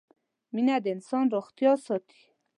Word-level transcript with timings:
مينه 0.53 0.75
د 0.83 0.85
انسان 0.95 1.25
روغتيا 1.35 1.71
ساتي 1.85 2.21